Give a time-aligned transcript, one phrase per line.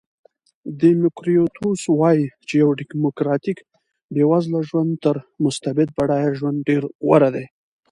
[0.79, 3.57] دیموکریتوس وایي چې یو دیموکراتیک
[4.13, 7.45] بېوزله ژوند تر مستبد بډایه ژوند ډېر غوره دی.